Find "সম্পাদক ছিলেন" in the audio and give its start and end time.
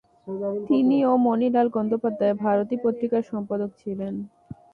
3.31-4.13